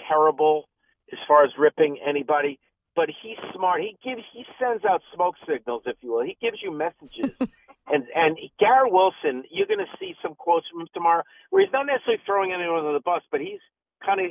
terrible 0.08 0.68
as 1.12 1.18
far 1.26 1.44
as 1.44 1.50
ripping 1.58 1.98
anybody. 2.06 2.58
But 2.94 3.08
he's 3.22 3.36
smart. 3.54 3.82
He 3.82 3.96
gives 4.02 4.22
he 4.32 4.44
sends 4.58 4.84
out 4.84 5.02
smoke 5.14 5.34
signals, 5.46 5.82
if 5.86 5.96
you 6.00 6.12
will. 6.12 6.24
He 6.24 6.36
gives 6.40 6.58
you 6.62 6.72
messages. 6.72 7.30
and 7.88 8.04
and 8.14 8.38
Garrett 8.58 8.92
Wilson, 8.92 9.44
you're 9.50 9.66
going 9.66 9.84
to 9.84 9.98
see 10.00 10.14
some 10.22 10.34
quotes 10.34 10.66
from 10.70 10.82
him 10.82 10.88
tomorrow 10.94 11.22
where 11.50 11.62
he's 11.62 11.72
not 11.72 11.86
necessarily 11.86 12.22
throwing 12.24 12.52
anyone 12.52 12.80
under 12.80 12.94
the 12.94 13.04
bus, 13.04 13.22
but 13.30 13.40
he's 13.40 13.60
kind 14.04 14.20
of, 14.20 14.26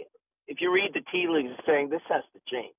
if 0.47 0.61
you 0.61 0.73
read 0.73 0.91
the 0.93 1.01
tea 1.11 1.27
leaves, 1.29 1.53
saying 1.65 1.89
this 1.89 2.01
has 2.09 2.23
to 2.33 2.39
change. 2.51 2.73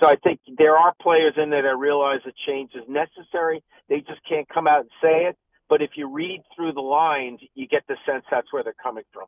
So 0.00 0.06
I 0.06 0.16
think 0.16 0.40
there 0.56 0.76
are 0.76 0.94
players 1.00 1.34
in 1.36 1.50
there 1.50 1.62
that 1.62 1.76
realize 1.76 2.20
that 2.24 2.34
change 2.46 2.70
is 2.74 2.84
necessary. 2.88 3.62
They 3.88 3.98
just 3.98 4.20
can't 4.28 4.48
come 4.48 4.66
out 4.66 4.80
and 4.80 4.90
say 5.02 5.26
it. 5.26 5.36
But 5.68 5.82
if 5.82 5.90
you 5.96 6.10
read 6.10 6.42
through 6.54 6.72
the 6.72 6.80
lines, 6.80 7.40
you 7.54 7.66
get 7.66 7.82
the 7.88 7.96
sense 8.06 8.24
that's 8.30 8.52
where 8.52 8.62
they're 8.62 8.74
coming 8.82 9.04
from. 9.12 9.26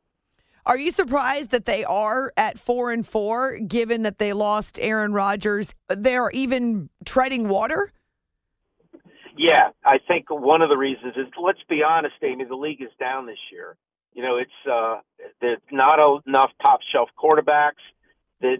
Are 0.65 0.77
you 0.77 0.91
surprised 0.91 1.51
that 1.51 1.65
they 1.65 1.83
are 1.83 2.31
at 2.37 2.59
four 2.59 2.91
and 2.91 3.05
four, 3.05 3.57
given 3.57 4.03
that 4.03 4.19
they 4.19 4.33
lost 4.33 4.79
Aaron 4.81 5.13
Rodgers? 5.13 5.73
They're 5.89 6.29
even 6.31 6.89
treading 7.05 7.47
water. 7.47 7.91
Yeah, 9.37 9.69
I 9.83 9.97
think 10.07 10.29
one 10.29 10.61
of 10.61 10.69
the 10.69 10.77
reasons 10.77 11.13
is 11.15 11.27
let's 11.41 11.63
be 11.69 11.81
honest, 11.83 12.15
Amy. 12.21 12.45
The 12.45 12.55
league 12.55 12.81
is 12.81 12.91
down 12.99 13.25
this 13.25 13.39
year. 13.51 13.75
You 14.13 14.23
know, 14.23 14.37
it's 14.37 14.51
uh, 14.69 14.99
there's 15.39 15.61
not 15.71 15.99
enough 16.27 16.51
top 16.61 16.81
shelf 16.91 17.09
quarterbacks. 17.17 17.81
There's 18.41 18.59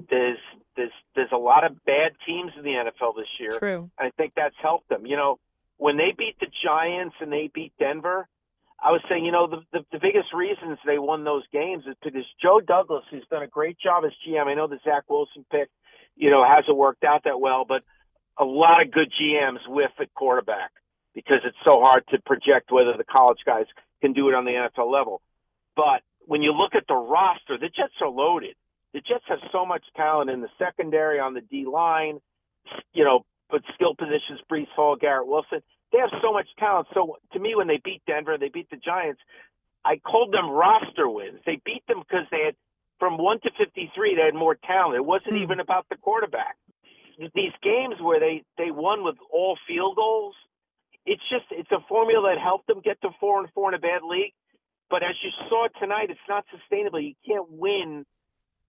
there's 0.75 0.91
there's 1.15 1.31
a 1.31 1.38
lot 1.38 1.65
of 1.65 1.84
bad 1.86 2.13
teams 2.25 2.51
in 2.58 2.63
the 2.63 2.72
NFL 2.72 3.15
this 3.15 3.27
year. 3.39 3.60
True. 3.60 3.91
I 4.00 4.12
think 4.17 4.34
that's 4.36 4.55
helped 4.62 4.89
them. 4.89 5.05
You 5.05 5.17
know, 5.17 5.39
when 5.77 5.98
they 5.98 6.13
beat 6.17 6.39
the 6.39 6.48
Giants 6.63 7.15
and 7.20 7.31
they 7.31 7.50
beat 7.53 7.74
Denver, 7.79 8.27
I 8.81 8.91
was 8.91 9.01
saying, 9.09 9.25
you 9.25 9.31
know, 9.31 9.47
the, 9.47 9.61
the 9.71 9.85
the 9.91 10.00
biggest 10.00 10.33
reasons 10.33 10.79
they 10.85 10.97
won 10.97 11.23
those 11.23 11.43
games 11.53 11.83
is 11.88 11.95
because 12.03 12.25
Joe 12.41 12.59
Douglas, 12.59 13.03
who's 13.11 13.25
done 13.29 13.43
a 13.43 13.47
great 13.47 13.77
job 13.79 14.03
as 14.05 14.11
GM. 14.27 14.47
I 14.47 14.55
know 14.55 14.67
the 14.67 14.79
Zach 14.83 15.03
Wilson 15.09 15.45
pick, 15.51 15.69
you 16.15 16.29
know, 16.31 16.43
hasn't 16.43 16.75
worked 16.75 17.03
out 17.03 17.23
that 17.25 17.39
well, 17.39 17.65
but 17.67 17.83
a 18.38 18.45
lot 18.45 18.81
of 18.81 18.91
good 18.91 19.11
GMs 19.11 19.67
with 19.67 19.91
the 20.00 20.07
quarterback 20.15 20.71
because 21.13 21.39
it's 21.45 21.57
so 21.63 21.81
hard 21.81 22.03
to 22.09 22.19
project 22.21 22.71
whether 22.71 22.95
the 22.97 23.03
college 23.03 23.39
guys 23.45 23.65
can 24.01 24.13
do 24.13 24.29
it 24.29 24.35
on 24.35 24.45
the 24.45 24.51
NFL 24.51 24.91
level. 24.91 25.21
But 25.75 26.01
when 26.25 26.41
you 26.41 26.53
look 26.53 26.73
at 26.73 26.88
the 26.88 26.95
roster, 26.95 27.57
the 27.57 27.67
Jets 27.67 27.93
are 28.01 28.09
loaded 28.09 28.55
the 28.93 29.00
Jets 29.00 29.23
have 29.27 29.39
so 29.51 29.65
much 29.65 29.83
talent 29.95 30.29
in 30.29 30.41
the 30.41 30.50
secondary, 30.59 31.19
on 31.19 31.33
the 31.33 31.41
D 31.41 31.65
line, 31.65 32.19
you 32.93 33.03
know, 33.03 33.25
but 33.50 33.61
skill 33.73 33.95
positions, 33.95 34.39
Breece 34.51 34.67
Hall, 34.75 34.95
Garrett 34.95 35.27
Wilson. 35.27 35.61
They 35.91 36.00
have 36.00 36.10
so 36.21 36.31
much 36.31 36.48
talent. 36.57 36.88
So 36.93 37.17
to 37.33 37.39
me, 37.39 37.55
when 37.55 37.67
they 37.67 37.79
beat 37.83 38.01
Denver, 38.07 38.38
they 38.38 38.50
beat 38.50 38.69
the 38.69 38.77
Giants. 38.77 39.21
I 39.83 39.98
called 39.98 40.33
them 40.33 40.50
roster 40.50 41.10
wins. 41.10 41.39
They 41.45 41.60
beat 41.65 41.86
them 41.88 42.00
because 42.00 42.25
they 42.31 42.45
had 42.45 42.55
from 43.00 43.17
one 43.17 43.39
to 43.41 43.51
fifty-three. 43.57 44.15
They 44.15 44.21
had 44.21 44.36
more 44.36 44.55
talent. 44.55 44.95
It 44.95 45.05
wasn't 45.05 45.36
hmm. 45.36 45.43
even 45.43 45.60
about 45.60 45.88
the 45.89 45.98
quarterback. 45.98 46.55
These 47.17 47.53
games 47.62 47.95
where 48.00 48.19
they 48.19 48.43
they 48.57 48.71
won 48.71 49.03
with 49.03 49.15
all 49.31 49.57
field 49.67 49.95
goals, 49.95 50.36
it's 51.05 51.21
just 51.29 51.45
it's 51.51 51.71
a 51.71 51.79
formula 51.89 52.33
that 52.33 52.41
helped 52.41 52.67
them 52.67 52.81
get 52.81 53.01
to 53.01 53.10
four 53.19 53.39
and 53.41 53.50
four 53.53 53.69
in 53.69 53.75
a 53.75 53.79
bad 53.79 54.01
league. 54.03 54.33
But 54.89 55.03
as 55.03 55.15
you 55.24 55.31
saw 55.50 55.67
tonight, 55.79 56.10
it's 56.10 56.19
not 56.27 56.45
sustainable. 56.51 57.00
You 57.00 57.15
can't 57.25 57.50
win 57.50 58.05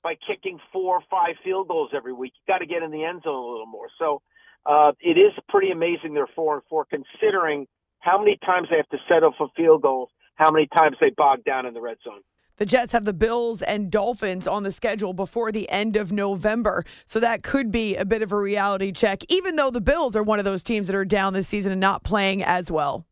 by 0.03 0.15
kicking 0.27 0.59
four 0.73 0.97
or 0.97 1.03
five 1.11 1.37
field 1.45 1.69
goals 1.69 1.91
every 1.95 2.13
week. 2.13 2.33
You 2.35 2.53
got 2.53 2.59
to 2.59 2.67
get 2.67 2.83
in 2.83 2.91
the 2.91 3.05
end 3.05 3.23
zone 3.23 3.35
a 3.35 3.51
little 3.51 3.67
more. 3.67 3.89
So 3.99 4.23
uh, 4.67 4.93
it 5.01 5.19
is 5.19 5.33
pretty 5.49 5.71
amazing 5.71 6.15
they're 6.15 6.27
four 6.35 6.55
and 6.55 6.63
four, 6.69 6.85
considering 6.85 7.67
how 8.01 8.19
many 8.19 8.39
times 8.45 8.69
they 8.71 8.77
have 8.77 8.89
to 8.91 8.99
settle 9.09 9.33
for 9.37 9.49
field 9.57 9.83
goals, 9.83 10.11
how 10.35 10.51
many 10.51 10.67
times 10.69 10.97
they 11.01 11.11
bog 11.11 11.45
down 11.45 11.67
in 11.67 11.75
the 11.75 11.81
red 11.81 11.97
zone. 12.05 12.21
The 12.57 12.67
Jets 12.67 12.93
have 12.93 13.05
the 13.05 13.13
Bills 13.13 13.63
and 13.63 13.91
Dolphins 13.91 14.47
on 14.47 14.63
the 14.63 14.73
schedule 14.73 15.15
before 15.15 15.51
the 15.51 15.69
end 15.71 15.97
of 15.97 16.13
November. 16.13 16.85
So 17.07 17.19
that 17.19 17.43
could 17.43 17.73
be 17.73 17.97
a 17.97 18.05
bit 18.05 18.23
of 18.23 18.31
a 18.31 18.37
reality 18.37 18.93
check, 18.93 19.25
even 19.29 19.57
though 19.57 19.71
the 19.71 19.81
Bills 19.81 20.15
are 20.15 20.23
one 20.23 20.39
of 20.39 20.45
those 20.45 20.63
teams 20.63 20.87
that 20.87 20.95
are 20.95 21.05
down 21.05 21.33
this 21.33 21.49
season 21.49 21.73
and 21.73 21.81
not 21.81 22.05
playing 22.05 22.43
as 22.43 22.71
well. 22.71 23.07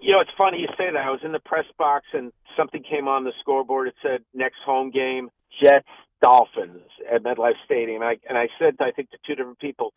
You 0.00 0.12
know, 0.12 0.20
it's 0.20 0.30
funny 0.36 0.58
you 0.58 0.68
say 0.76 0.92
that. 0.92 1.04
I 1.04 1.10
was 1.10 1.20
in 1.24 1.32
the 1.32 1.40
press 1.40 1.64
box 1.78 2.06
and 2.12 2.30
something 2.56 2.82
came 2.88 3.08
on 3.08 3.24
the 3.24 3.32
scoreboard. 3.40 3.88
It 3.88 3.94
said 4.02 4.20
next 4.34 4.58
home 4.64 4.90
game 4.90 5.30
Jets 5.60 5.88
Dolphins 6.22 6.82
at 7.12 7.22
MetLife 7.22 7.54
Stadium. 7.64 8.02
And 8.02 8.10
I, 8.10 8.16
and 8.28 8.38
I 8.38 8.48
said, 8.58 8.76
I 8.80 8.90
think 8.90 9.10
to 9.10 9.18
two 9.26 9.34
different 9.34 9.58
people, 9.58 9.92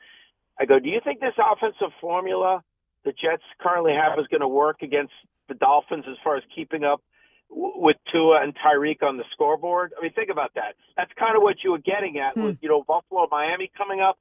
I 0.60 0.66
go, 0.66 0.80
do 0.80 0.90
you 0.90 1.00
think 1.04 1.20
this 1.20 1.34
offensive 1.40 1.94
formula 2.02 2.64
the 3.06 3.12
Jets 3.12 3.44
currently 3.62 3.94
have 3.94 4.20
is 4.20 4.28
going 4.28 4.42
to 4.42 4.48
work 4.48 4.82
against 4.82 5.14
the 5.48 5.56
Dolphins 5.56 6.04
as 6.10 6.18
far 6.24 6.36
as 6.36 6.44
keeping 6.54 6.84
up 6.84 7.02
with 7.50 7.96
Tua 8.12 8.44
and 8.44 8.54
Tyreek 8.56 9.02
on 9.02 9.18
the 9.18 9.24
scoreboard? 9.32 9.94
I 9.98 10.04
mean, 10.04 10.14
think 10.14 10.30
about 10.30 10.52
that. 10.56 10.76
That's 10.98 11.12
kind 11.18 11.36
of 11.36 11.42
what 11.42 11.64
you 11.64 11.72
were 11.72 11.80
getting 11.80 12.20
at 12.20 12.34
hmm. 12.34 12.44
with, 12.44 12.58
you 12.62 12.70
know, 12.70 12.84
Buffalo, 12.84 13.28
Miami 13.32 13.72
coming 13.78 14.02
up. 14.02 14.18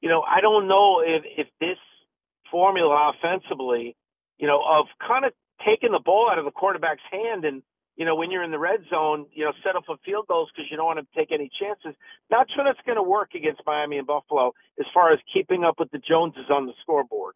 You 0.00 0.08
know, 0.08 0.22
I 0.22 0.40
don't 0.40 0.66
know 0.66 1.00
if, 1.04 1.22
if 1.36 1.46
this 1.60 1.78
formula 2.50 3.12
offensively, 3.14 3.94
you 4.38 4.46
know, 4.46 4.60
of 4.60 4.86
kind 5.06 5.24
of 5.24 5.32
taking 5.64 5.92
the 5.92 6.00
ball 6.00 6.28
out 6.30 6.38
of 6.38 6.44
the 6.44 6.50
quarterback's 6.50 7.02
hand 7.10 7.44
and 7.44 7.62
you 7.96 8.04
know, 8.04 8.16
when 8.16 8.30
you're 8.30 8.42
in 8.42 8.50
the 8.50 8.58
red 8.58 8.80
zone, 8.88 9.26
you 9.32 9.44
know, 9.44 9.52
set 9.64 9.76
up 9.76 9.84
for 9.86 9.96
field 10.04 10.26
goals 10.26 10.50
because 10.54 10.70
you 10.70 10.76
don't 10.76 10.86
want 10.86 10.98
to 10.98 11.06
take 11.18 11.30
any 11.30 11.50
chances. 11.60 11.94
Not 12.30 12.46
sure 12.54 12.64
that's 12.64 12.80
going 12.86 12.96
to 12.96 13.02
work 13.02 13.34
against 13.34 13.60
Miami 13.66 13.98
and 13.98 14.06
Buffalo 14.06 14.52
as 14.80 14.86
far 14.94 15.12
as 15.12 15.18
keeping 15.32 15.64
up 15.64 15.78
with 15.78 15.90
the 15.90 15.98
Joneses 15.98 16.50
on 16.50 16.66
the 16.66 16.72
scoreboard. 16.80 17.34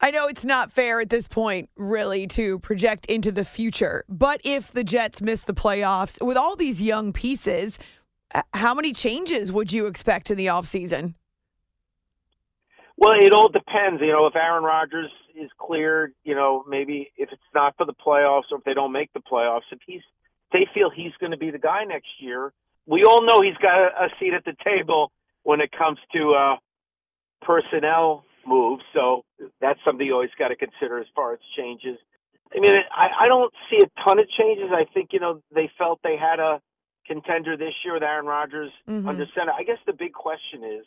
I 0.00 0.10
know 0.10 0.26
it's 0.26 0.44
not 0.44 0.70
fair 0.70 1.00
at 1.00 1.08
this 1.08 1.26
point, 1.26 1.70
really, 1.76 2.26
to 2.28 2.58
project 2.58 3.06
into 3.06 3.32
the 3.32 3.44
future. 3.44 4.04
But 4.08 4.40
if 4.44 4.72
the 4.72 4.84
Jets 4.84 5.22
miss 5.22 5.42
the 5.42 5.54
playoffs 5.54 6.22
with 6.24 6.36
all 6.36 6.54
these 6.54 6.82
young 6.82 7.12
pieces, 7.12 7.78
how 8.52 8.74
many 8.74 8.92
changes 8.92 9.50
would 9.52 9.72
you 9.72 9.86
expect 9.86 10.30
in 10.30 10.36
the 10.36 10.46
offseason? 10.46 11.14
Well, 12.98 13.12
it 13.20 13.32
all 13.32 13.48
depends. 13.48 14.00
You 14.00 14.12
know, 14.12 14.26
if 14.26 14.36
Aaron 14.36 14.64
Rodgers 14.64 15.10
is 15.36 15.50
cleared, 15.58 16.12
you 16.24 16.34
know, 16.34 16.64
maybe 16.68 17.12
if 17.16 17.30
it's 17.32 17.42
not 17.54 17.76
for 17.76 17.84
the 17.84 17.94
playoffs 17.94 18.50
or 18.50 18.58
if 18.58 18.64
they 18.64 18.74
don't 18.74 18.92
make 18.92 19.12
the 19.12 19.20
playoffs, 19.20 19.68
if 19.72 19.78
he's 19.86 20.02
they 20.52 20.66
feel 20.72 20.90
he's 20.90 21.12
going 21.20 21.32
to 21.32 21.36
be 21.36 21.50
the 21.50 21.58
guy 21.58 21.84
next 21.84 22.08
year, 22.20 22.52
we 22.86 23.04
all 23.04 23.26
know 23.26 23.42
he's 23.42 23.56
got 23.56 23.78
a, 23.78 24.04
a 24.04 24.08
seat 24.18 24.32
at 24.32 24.44
the 24.44 24.54
table 24.64 25.10
when 25.42 25.60
it 25.60 25.70
comes 25.72 25.98
to 26.12 26.34
uh, 26.34 26.56
personnel 27.42 28.24
moves. 28.46 28.82
So 28.94 29.24
that's 29.60 29.80
something 29.84 30.06
you 30.06 30.14
always 30.14 30.30
got 30.38 30.48
to 30.48 30.56
consider 30.56 31.00
as 31.00 31.06
far 31.14 31.32
as 31.32 31.40
changes. 31.56 31.98
I 32.54 32.60
mean, 32.60 32.74
I, 32.94 33.24
I 33.24 33.28
don't 33.28 33.52
see 33.68 33.78
a 33.82 34.04
ton 34.04 34.20
of 34.20 34.28
changes. 34.28 34.70
I 34.72 34.84
think 34.94 35.10
you 35.12 35.20
know 35.20 35.42
they 35.54 35.70
felt 35.76 36.00
they 36.02 36.16
had 36.16 36.38
a 36.38 36.60
contender 37.06 37.56
this 37.56 37.74
year 37.84 37.94
with 37.94 38.02
Aaron 38.02 38.26
Rodgers 38.26 38.70
mm-hmm. 38.88 39.08
under 39.08 39.26
center. 39.36 39.52
I 39.52 39.62
guess 39.62 39.78
the 39.86 39.92
big 39.92 40.12
question 40.12 40.64
is 40.64 40.84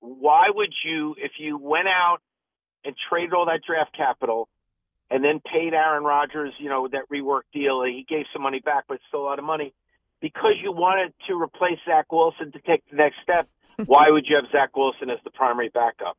why 0.00 0.46
would 0.48 0.72
you, 0.84 1.14
if 1.18 1.32
you 1.38 1.58
went 1.58 1.88
out 1.88 2.18
and 2.84 2.94
traded 3.08 3.34
all 3.34 3.46
that 3.46 3.60
draft 3.66 3.96
capital 3.96 4.48
and 5.10 5.24
then 5.24 5.40
paid 5.40 5.74
Aaron 5.74 6.04
Rodgers, 6.04 6.52
you 6.58 6.68
know, 6.68 6.86
that 6.88 7.08
rework 7.12 7.42
deal, 7.52 7.82
he 7.84 8.04
gave 8.08 8.26
some 8.32 8.42
money 8.42 8.60
back, 8.60 8.84
but 8.88 8.98
still 9.08 9.20
a 9.20 9.24
lot 9.24 9.38
of 9.38 9.44
money, 9.44 9.72
because 10.20 10.54
you 10.62 10.72
wanted 10.72 11.14
to 11.28 11.40
replace 11.40 11.78
Zach 11.86 12.12
Wilson 12.12 12.52
to 12.52 12.58
take 12.60 12.82
the 12.90 12.96
next 12.96 13.16
step, 13.22 13.48
why 13.86 14.10
would 14.10 14.26
you 14.28 14.36
have 14.36 14.50
Zach 14.52 14.76
Wilson 14.76 15.10
as 15.10 15.18
the 15.24 15.30
primary 15.30 15.70
backup? 15.70 16.16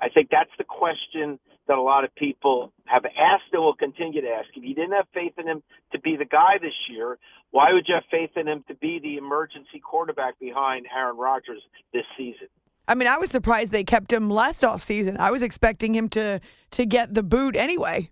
I 0.00 0.08
think 0.08 0.28
that's 0.30 0.50
the 0.56 0.64
question 0.64 1.38
that 1.68 1.76
a 1.76 1.82
lot 1.82 2.04
of 2.04 2.14
people 2.14 2.72
have 2.86 3.04
asked 3.04 3.52
and 3.52 3.62
will 3.62 3.74
continue 3.74 4.22
to 4.22 4.28
ask. 4.28 4.48
If 4.56 4.64
you 4.64 4.74
didn't 4.74 4.92
have 4.92 5.06
faith 5.12 5.34
in 5.38 5.46
him 5.46 5.62
to 5.92 6.00
be 6.00 6.16
the 6.16 6.24
guy 6.24 6.58
this 6.60 6.74
year, 6.88 7.18
why 7.50 7.72
would 7.72 7.86
you 7.86 7.94
have 7.94 8.04
faith 8.10 8.30
in 8.36 8.48
him 8.48 8.64
to 8.68 8.74
be 8.74 8.98
the 8.98 9.18
emergency 9.18 9.78
quarterback 9.78 10.38
behind 10.38 10.86
Aaron 10.96 11.16
Rodgers 11.16 11.62
this 11.92 12.04
season? 12.16 12.48
I 12.90 12.96
mean, 12.96 13.06
I 13.06 13.18
was 13.18 13.30
surprised 13.30 13.70
they 13.70 13.84
kept 13.84 14.12
him 14.12 14.28
last 14.28 14.64
off 14.64 14.82
season. 14.82 15.16
I 15.16 15.30
was 15.30 15.42
expecting 15.42 15.94
him 15.94 16.08
to 16.08 16.40
to 16.72 16.84
get 16.84 17.14
the 17.14 17.22
boot 17.22 17.54
anyway. 17.54 18.10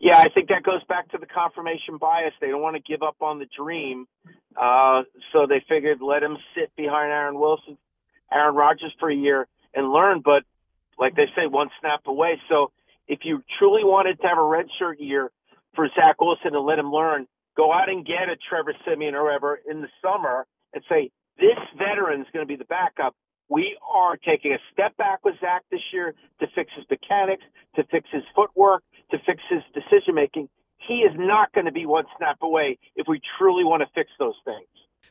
Yeah, 0.00 0.18
I 0.18 0.30
think 0.34 0.48
that 0.48 0.64
goes 0.64 0.82
back 0.88 1.08
to 1.12 1.18
the 1.18 1.26
confirmation 1.26 1.96
bias. 1.96 2.34
They 2.40 2.48
don't 2.48 2.60
want 2.60 2.74
to 2.74 2.82
give 2.82 3.04
up 3.04 3.16
on 3.20 3.38
the 3.38 3.46
dream, 3.56 4.08
uh, 4.60 5.02
so 5.32 5.46
they 5.46 5.62
figured 5.68 6.02
let 6.02 6.24
him 6.24 6.38
sit 6.56 6.74
behind 6.74 7.12
Aaron 7.12 7.38
Wilson, 7.38 7.78
Aaron 8.32 8.56
Rodgers 8.56 8.92
for 8.98 9.08
a 9.08 9.14
year 9.14 9.46
and 9.74 9.92
learn. 9.92 10.22
But 10.24 10.42
like 10.98 11.14
they 11.14 11.26
say, 11.36 11.46
one 11.46 11.68
snap 11.78 12.00
away. 12.08 12.40
So 12.48 12.72
if 13.06 13.20
you 13.22 13.44
truly 13.60 13.84
wanted 13.84 14.20
to 14.22 14.26
have 14.26 14.38
a 14.38 14.40
redshirt 14.40 14.96
year 14.98 15.30
for 15.76 15.88
Zach 15.94 16.20
Wilson 16.20 16.56
and 16.56 16.66
let 16.66 16.80
him 16.80 16.90
learn, 16.90 17.28
go 17.56 17.72
out 17.72 17.88
and 17.88 18.04
get 18.04 18.28
a 18.28 18.34
Trevor 18.48 18.74
Siemian 18.84 19.14
or 19.14 19.28
whoever 19.28 19.60
in 19.70 19.82
the 19.82 19.88
summer 20.02 20.46
and 20.74 20.82
say, 20.88 21.12
this 21.40 21.58
veteran 21.76 22.20
is 22.20 22.26
going 22.32 22.44
to 22.44 22.48
be 22.48 22.56
the 22.56 22.66
backup. 22.66 23.16
We 23.50 23.76
are 23.92 24.16
taking 24.16 24.52
a 24.52 24.58
step 24.72 24.96
back 24.96 25.24
with 25.24 25.34
Zach 25.40 25.64
this 25.70 25.80
year 25.92 26.14
to 26.38 26.46
fix 26.54 26.70
his 26.76 26.86
mechanics, 26.88 27.42
to 27.74 27.82
fix 27.90 28.08
his 28.12 28.22
footwork, 28.34 28.84
to 29.10 29.18
fix 29.26 29.42
his 29.50 29.60
decision 29.74 30.14
making. 30.14 30.48
He 30.86 31.00
is 31.00 31.12
not 31.18 31.52
going 31.52 31.66
to 31.66 31.72
be 31.72 31.84
one 31.84 32.04
snap 32.16 32.38
away 32.42 32.78
if 32.94 33.06
we 33.08 33.20
truly 33.38 33.64
want 33.64 33.82
to 33.82 33.88
fix 33.92 34.08
those 34.18 34.36
things. 34.44 34.66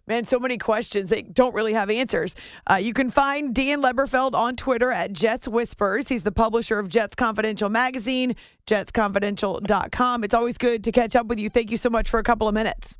Man, 0.07 0.23
so 0.23 0.39
many 0.39 0.57
questions 0.57 1.09
that 1.09 1.35
don't 1.35 1.53
really 1.53 1.73
have 1.73 1.89
answers. 1.91 2.33
Uh, 2.65 2.79
you 2.81 2.93
can 2.93 3.11
find 3.11 3.53
Dan 3.53 3.81
Leberfeld 3.81 4.33
on 4.33 4.55
Twitter 4.55 4.91
at 4.91 5.13
Jets 5.13 5.47
Whispers. 5.47 6.07
He's 6.07 6.23
the 6.23 6.31
publisher 6.31 6.79
of 6.79 6.89
Jets 6.89 7.15
Confidential 7.15 7.69
magazine, 7.69 8.35
jetsconfidential.com. 8.65 10.23
It's 10.23 10.33
always 10.33 10.57
good 10.57 10.83
to 10.85 10.91
catch 10.91 11.15
up 11.15 11.27
with 11.27 11.39
you. 11.39 11.49
Thank 11.49 11.69
you 11.69 11.77
so 11.77 11.91
much 11.91 12.09
for 12.09 12.19
a 12.19 12.23
couple 12.23 12.47
of 12.47 12.55
minutes. 12.55 12.97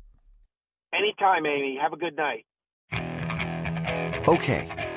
Anytime, 0.92 1.46
Amy. 1.46 1.78
Have 1.80 1.92
a 1.92 1.96
good 1.96 2.16
night. 2.16 2.44
Okay, 4.28 4.89